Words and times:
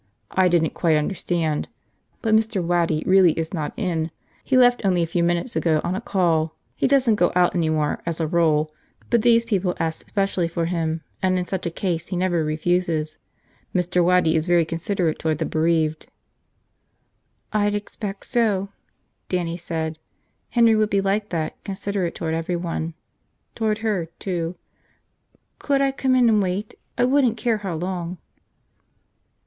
"I 0.31 0.47
didn't 0.47 0.73
quite 0.73 0.97
understand. 0.97 1.67
But 2.23 2.33
Mr. 2.35 2.59
Waddy 2.63 3.03
really 3.05 3.33
is 3.33 3.53
not 3.53 3.71
in. 3.77 4.09
He 4.43 4.57
left 4.57 4.83
only 4.83 5.03
a 5.03 5.05
few 5.05 5.23
minutes 5.23 5.55
ago 5.55 5.79
on 5.83 5.93
a 5.93 6.01
call. 6.01 6.55
He 6.75 6.87
doesn't 6.87 7.17
go 7.21 7.31
out 7.35 7.53
any 7.53 7.69
more, 7.69 8.01
as 8.03 8.19
a 8.19 8.25
rule, 8.25 8.73
but 9.11 9.21
these 9.21 9.45
people 9.45 9.75
asked 9.79 10.09
specially 10.09 10.47
for 10.47 10.65
him, 10.65 11.03
and 11.21 11.37
in 11.37 11.45
such 11.45 11.67
a 11.67 11.69
case 11.69 12.07
he 12.07 12.15
never 12.15 12.43
refuses. 12.43 13.19
Mr. 13.75 14.03
Waddy 14.03 14.35
is 14.35 14.47
very 14.47 14.65
considerate 14.65 15.19
toward 15.19 15.37
the 15.37 15.45
bereaved." 15.45 16.07
"I'd 17.53 17.75
expect 17.75 18.25
so," 18.25 18.69
Dannie 19.29 19.55
said. 19.57 19.99
Henry 20.49 20.75
would 20.75 20.89
be 20.89 20.99
like 21.01 21.29
that, 21.29 21.63
considerate 21.63 22.15
toward 22.15 22.33
everyone. 22.33 22.95
Toward 23.53 23.77
her, 23.85 24.07
too. 24.17 24.55
"Could 25.59 25.79
I 25.79 25.91
come 25.91 26.15
in 26.15 26.27
and 26.27 26.41
wait? 26.41 26.73
I 26.97 27.05
wouldn't 27.05 27.37
care 27.37 27.59
how 27.59 27.75
long!" 27.75 28.17